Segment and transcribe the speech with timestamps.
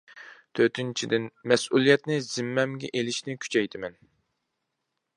[0.59, 4.03] تۆتىنچىدىن، مەسئۇلىيەتنى زىممەمگە ئېلىشنى كۈچەيتىمەن.